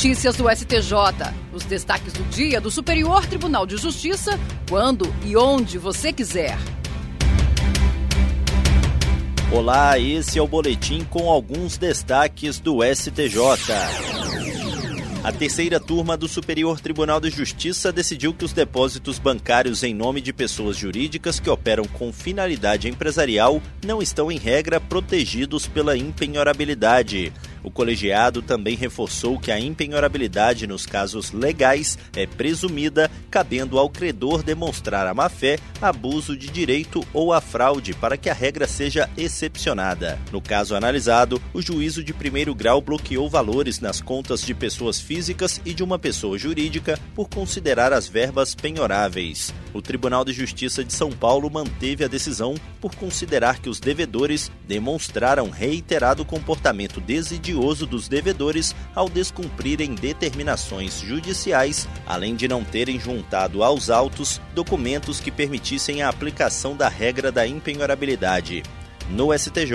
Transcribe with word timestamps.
Notícias 0.00 0.34
do 0.34 0.48
STJ. 0.48 0.94
Os 1.52 1.62
destaques 1.64 2.14
do 2.14 2.24
dia 2.30 2.58
do 2.58 2.70
Superior 2.70 3.26
Tribunal 3.26 3.66
de 3.66 3.76
Justiça, 3.76 4.40
quando 4.66 5.04
e 5.26 5.36
onde 5.36 5.76
você 5.76 6.10
quiser. 6.10 6.56
Olá, 9.52 9.98
esse 9.98 10.38
é 10.38 10.42
o 10.42 10.48
boletim 10.48 11.04
com 11.04 11.28
alguns 11.28 11.76
destaques 11.76 12.58
do 12.58 12.78
STJ. 12.82 13.36
A 15.22 15.30
terceira 15.30 15.78
turma 15.78 16.16
do 16.16 16.26
Superior 16.26 16.80
Tribunal 16.80 17.20
de 17.20 17.28
Justiça 17.28 17.92
decidiu 17.92 18.32
que 18.32 18.46
os 18.46 18.54
depósitos 18.54 19.18
bancários 19.18 19.82
em 19.82 19.92
nome 19.92 20.22
de 20.22 20.32
pessoas 20.32 20.78
jurídicas 20.78 21.38
que 21.38 21.50
operam 21.50 21.84
com 21.84 22.10
finalidade 22.10 22.88
empresarial 22.88 23.60
não 23.84 24.00
estão, 24.00 24.32
em 24.32 24.38
regra, 24.38 24.80
protegidos 24.80 25.66
pela 25.68 25.94
impenhorabilidade. 25.94 27.34
O 27.62 27.70
colegiado 27.70 28.40
também 28.40 28.74
reforçou 28.74 29.38
que 29.38 29.50
a 29.50 29.60
impenhorabilidade 29.60 30.66
nos 30.66 30.86
casos 30.86 31.30
legais 31.32 31.98
é 32.16 32.26
presumida, 32.26 33.10
cabendo 33.30 33.78
ao 33.78 33.90
credor 33.90 34.42
demonstrar 34.42 35.06
a 35.06 35.14
má-fé, 35.14 35.58
abuso 35.80 36.36
de 36.36 36.48
direito 36.48 37.04
ou 37.12 37.32
a 37.32 37.40
fraude 37.40 37.92
para 37.92 38.16
que 38.16 38.30
a 38.30 38.34
regra 38.34 38.66
seja 38.66 39.10
excepcionada. 39.16 40.18
No 40.32 40.40
caso 40.40 40.74
analisado, 40.74 41.40
o 41.52 41.60
juízo 41.60 42.02
de 42.02 42.14
primeiro 42.14 42.54
grau 42.54 42.80
bloqueou 42.80 43.28
valores 43.28 43.78
nas 43.78 44.00
contas 44.00 44.40
de 44.42 44.54
pessoas 44.54 44.98
físicas 44.98 45.60
e 45.64 45.74
de 45.74 45.82
uma 45.82 45.98
pessoa 45.98 46.38
jurídica 46.38 46.98
por 47.14 47.28
considerar 47.28 47.92
as 47.92 48.08
verbas 48.08 48.54
penhoráveis. 48.54 49.52
O 49.74 49.82
Tribunal 49.82 50.24
de 50.24 50.32
Justiça 50.32 50.82
de 50.82 50.92
São 50.92 51.10
Paulo 51.10 51.50
manteve 51.50 52.04
a 52.04 52.08
decisão 52.08 52.54
por 52.80 52.94
considerar 52.94 53.60
que 53.60 53.68
os 53.68 53.78
devedores 53.78 54.50
demonstraram 54.66 55.50
reiterado 55.50 56.24
comportamento 56.24 57.00
desidioso 57.00 57.49
dos 57.86 58.08
devedores 58.08 58.74
ao 58.94 59.08
descumprirem 59.08 59.94
determinações 59.94 61.00
judiciais, 61.00 61.88
além 62.06 62.34
de 62.34 62.46
não 62.46 62.64
terem 62.64 62.98
juntado 62.98 63.62
aos 63.62 63.90
autos 63.90 64.40
documentos 64.54 65.20
que 65.20 65.30
permitissem 65.30 66.02
a 66.02 66.08
aplicação 66.08 66.76
da 66.76 66.88
regra 66.88 67.30
da 67.32 67.46
impenhorabilidade. 67.46 68.62
No 69.10 69.36
STJ, 69.36 69.74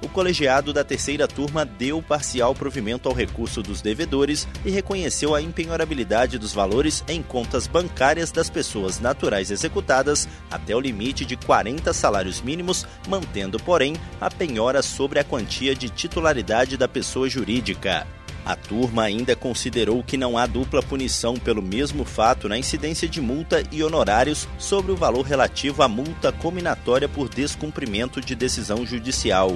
o 0.00 0.08
colegiado 0.08 0.72
da 0.72 0.84
terceira 0.84 1.26
turma 1.26 1.64
deu 1.64 2.00
parcial 2.00 2.54
provimento 2.54 3.08
ao 3.08 3.14
recurso 3.14 3.60
dos 3.60 3.82
devedores 3.82 4.46
e 4.64 4.70
reconheceu 4.70 5.34
a 5.34 5.42
impenhorabilidade 5.42 6.38
dos 6.38 6.52
valores 6.52 7.02
em 7.08 7.20
contas 7.20 7.66
bancárias 7.66 8.30
das 8.30 8.48
pessoas 8.48 9.00
naturais 9.00 9.50
executadas 9.50 10.28
até 10.48 10.74
o 10.74 10.80
limite 10.80 11.24
de 11.24 11.36
40 11.36 11.92
salários 11.92 12.40
mínimos, 12.40 12.86
mantendo, 13.08 13.58
porém, 13.58 13.96
a 14.20 14.30
penhora 14.30 14.80
sobre 14.82 15.18
a 15.18 15.24
quantia 15.24 15.74
de 15.74 15.88
titularidade 15.88 16.76
da 16.76 16.86
pessoa 16.86 17.28
jurídica. 17.28 18.06
A 18.46 18.54
turma 18.54 19.02
ainda 19.02 19.34
considerou 19.34 20.04
que 20.04 20.16
não 20.16 20.38
há 20.38 20.46
dupla 20.46 20.80
punição 20.80 21.34
pelo 21.34 21.60
mesmo 21.60 22.04
fato 22.04 22.48
na 22.48 22.56
incidência 22.56 23.08
de 23.08 23.20
multa 23.20 23.60
e 23.72 23.82
honorários 23.82 24.48
sobre 24.56 24.92
o 24.92 24.96
valor 24.96 25.22
relativo 25.22 25.82
à 25.82 25.88
multa 25.88 26.30
cominatória 26.30 27.08
por 27.08 27.28
descumprimento 27.28 28.20
de 28.20 28.36
decisão 28.36 28.86
judicial. 28.86 29.50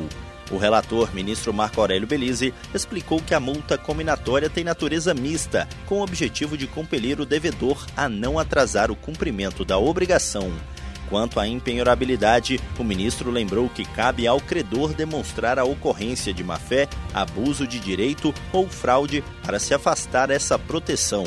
O 0.51 0.57
relator, 0.57 1.15
ministro 1.15 1.55
Marco 1.55 1.81
Aurélio 1.81 2.09
Belize, 2.09 2.53
explicou 2.75 3.23
que 3.23 3.33
a 3.33 3.39
multa 3.39 3.79
cominatória 3.79 4.51
tem 4.51 4.65
natureza 4.65 5.15
mista, 5.15 5.69
com 5.87 6.01
o 6.01 6.03
objetivo 6.03 6.59
de 6.59 6.67
compelir 6.67 7.21
o 7.21 7.25
devedor 7.25 7.87
a 7.97 8.09
não 8.09 8.41
atrasar 8.41 8.91
o 8.91 8.97
cumprimento 8.97 9.65
da 9.65 9.79
obrigação. 9.79 10.51
Quanto 11.11 11.41
à 11.41 11.47
impenhorabilidade, 11.47 12.61
o 12.79 12.85
ministro 12.85 13.33
lembrou 13.33 13.69
que 13.69 13.85
cabe 13.85 14.29
ao 14.29 14.41
credor 14.41 14.95
demonstrar 14.95 15.59
a 15.59 15.65
ocorrência 15.65 16.33
de 16.33 16.45
má-fé, 16.45 16.89
abuso 17.13 17.67
de 17.67 17.81
direito 17.81 18.33
ou 18.53 18.69
fraude 18.69 19.25
para 19.43 19.59
se 19.59 19.75
afastar 19.75 20.31
essa 20.31 20.57
proteção. 20.57 21.25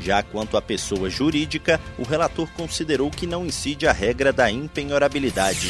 Já 0.00 0.22
quanto 0.22 0.56
à 0.56 0.62
pessoa 0.62 1.10
jurídica, 1.10 1.78
o 1.98 2.02
relator 2.02 2.48
considerou 2.56 3.10
que 3.10 3.26
não 3.26 3.44
incide 3.44 3.86
a 3.86 3.92
regra 3.92 4.32
da 4.32 4.50
impenhorabilidade. 4.50 5.68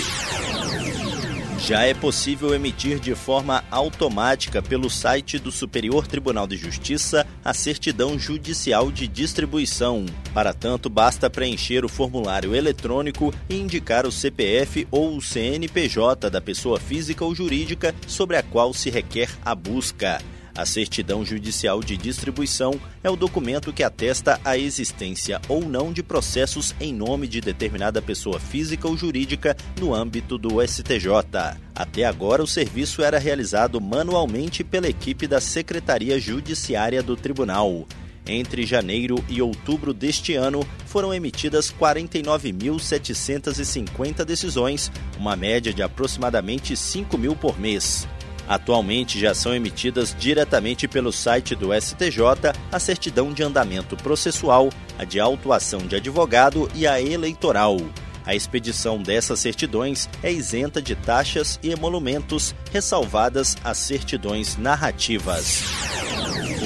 Já 1.59 1.83
é 1.83 1.95
possível 1.95 2.55
emitir 2.55 3.01
de 3.01 3.15
forma 3.15 3.65
automática 3.71 4.63
pelo 4.63 4.91
site 4.91 5.39
do 5.39 5.51
Superior 5.51 6.07
Tribunal 6.07 6.47
de 6.47 6.57
Justiça 6.57 7.27
a 7.45 7.55
certidão 7.55 8.19
judicial 8.19 8.93
de 8.93 9.09
distribuição. 9.09 10.07
Para 10.35 10.53
tanto, 10.53 10.89
basta 10.89 11.31
preencher 11.31 11.85
o 11.85 11.89
formulário 11.89 12.55
eletrônico 12.55 13.35
e 13.49 13.57
indicar 13.57 14.07
o 14.07 14.13
CPF 14.13 14.87
ou 14.91 15.17
o 15.17 15.23
CNPJ 15.23 16.31
da 16.31 16.41
pessoa 16.41 16.79
física 16.79 17.25
ou 17.25 17.35
jurídica 17.35 17.95
sobre 18.07 18.37
a 18.37 18.43
qual 18.43 18.73
se 18.73 18.91
requer 18.91 19.31
a 19.45 19.55
busca. 19.55 20.21
A 20.57 20.65
certidão 20.65 21.23
judicial 21.23 21.83
de 21.83 21.99
distribuição 21.99 22.81
é 23.05 23.11
o 23.11 23.17
documento 23.17 23.75
que 23.75 23.83
atesta 23.83 24.41
a 24.43 24.57
existência 24.57 25.39
ou 25.49 25.69
não 25.69 25.93
de 25.93 26.03
processos 26.03 26.75
em 26.81 26.95
nome 26.95 27.29
de 27.29 27.43
determinada 27.43 28.01
pessoa 28.01 28.41
física 28.41 28.89
ou 28.89 28.97
jurídica 28.97 29.55
no 29.79 29.95
âmbito 29.95 30.39
do 30.39 30.67
STJ. 30.67 31.11
Até 31.75 32.05
agora, 32.05 32.43
o 32.43 32.47
serviço 32.47 33.03
era 33.03 33.19
realizado 33.19 33.79
manualmente 33.83 34.65
pela 34.65 34.89
equipe 34.89 35.27
da 35.27 35.43
Secretaria 35.43 36.19
Judiciária 36.19 37.03
do 37.03 37.17
Tribunal. 37.17 37.87
Entre 38.27 38.65
janeiro 38.67 39.23
e 39.29 39.43
outubro 39.43 39.95
deste 39.95 40.35
ano, 40.35 40.67
foram 40.87 41.15
emitidas 41.15 41.71
49.750 41.71 44.25
decisões, 44.25 44.91
uma 45.19 45.37
média 45.37 45.73
de 45.73 45.83
aproximadamente 45.83 46.77
5 46.77 47.17
mil 47.19 47.37
por 47.37 47.61
mês. 47.61 48.09
Atualmente 48.49 49.19
já 49.19 49.35
são 49.35 49.55
emitidas 49.55 50.15
diretamente 50.19 50.87
pelo 50.87 51.13
site 51.13 51.55
do 51.55 51.71
STJ 51.73 52.53
a 52.71 52.79
certidão 52.79 53.33
de 53.33 53.43
andamento 53.43 53.97
processual, 53.97 54.71
a 54.99 55.05
de 55.05 55.19
autuação 55.19 55.81
de 55.81 55.97
advogado 55.97 56.71
e 56.75 56.87
a 56.87 57.01
eleitoral. 57.01 57.77
A 58.25 58.35
expedição 58.35 59.01
dessas 59.01 59.39
certidões 59.39 60.09
é 60.23 60.33
isenta 60.33 60.83
de 60.83 60.97
taxas 60.97 61.61
e 61.63 61.71
emolumentos, 61.71 62.55
ressalvadas 62.73 63.57
as 63.63 63.79
certidões 63.79 64.57
narrativas. 64.57 65.63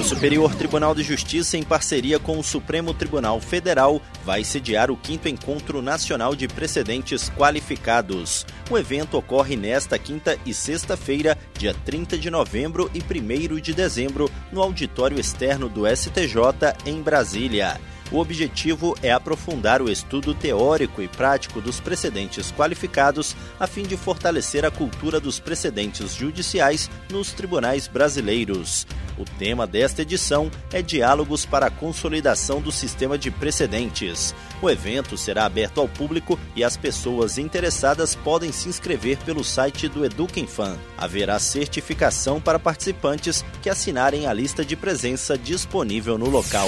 O 0.01 0.03
Superior 0.03 0.55
Tribunal 0.55 0.95
de 0.95 1.03
Justiça, 1.03 1.57
em 1.57 1.61
parceria 1.61 2.17
com 2.17 2.39
o 2.39 2.43
Supremo 2.43 2.91
Tribunal 2.91 3.39
Federal, 3.39 4.01
vai 4.25 4.43
sediar 4.43 4.89
o 4.89 4.97
5 4.99 5.27
Encontro 5.29 5.79
Nacional 5.79 6.35
de 6.35 6.47
Precedentes 6.47 7.29
Qualificados. 7.29 8.43
O 8.71 8.79
evento 8.79 9.15
ocorre 9.15 9.55
nesta 9.55 9.99
quinta 9.99 10.39
e 10.43 10.55
sexta-feira, 10.55 11.37
dia 11.55 11.75
30 11.85 12.17
de 12.17 12.31
novembro 12.31 12.89
e 12.95 12.99
1 12.99 13.61
de 13.61 13.75
dezembro, 13.75 14.27
no 14.51 14.63
auditório 14.63 15.19
externo 15.19 15.69
do 15.69 15.83
STJ, 15.85 16.35
em 16.83 16.99
Brasília. 16.99 17.79
O 18.11 18.19
objetivo 18.19 18.93
é 19.01 19.11
aprofundar 19.11 19.81
o 19.81 19.89
estudo 19.89 20.35
teórico 20.35 21.01
e 21.01 21.07
prático 21.07 21.61
dos 21.61 21.79
precedentes 21.79 22.51
qualificados, 22.51 23.35
a 23.57 23.65
fim 23.65 23.83
de 23.83 23.95
fortalecer 23.95 24.65
a 24.65 24.71
cultura 24.71 25.17
dos 25.17 25.39
precedentes 25.39 26.13
judiciais 26.13 26.89
nos 27.09 27.31
tribunais 27.31 27.87
brasileiros. 27.87 28.85
O 29.17 29.23
tema 29.23 29.65
desta 29.65 30.01
edição 30.01 30.51
é 30.73 30.81
Diálogos 30.81 31.45
para 31.45 31.67
a 31.67 31.71
Consolidação 31.71 32.59
do 32.59 32.71
Sistema 32.71 33.17
de 33.17 33.31
Precedentes. 33.31 34.35
O 34.61 34.69
evento 34.69 35.17
será 35.17 35.45
aberto 35.45 35.79
ao 35.79 35.87
público 35.87 36.37
e 36.55 36.63
as 36.63 36.75
pessoas 36.75 37.37
interessadas 37.37 38.13
podem 38.13 38.51
se 38.51 38.67
inscrever 38.67 39.17
pelo 39.19 39.43
site 39.43 39.87
do 39.87 40.03
Eduquinfan. 40.03 40.77
Haverá 40.97 41.39
certificação 41.39 42.41
para 42.41 42.59
participantes 42.59 43.45
que 43.61 43.69
assinarem 43.69 44.27
a 44.27 44.33
lista 44.33 44.65
de 44.65 44.75
presença 44.75 45.37
disponível 45.37 46.17
no 46.17 46.29
local. 46.29 46.67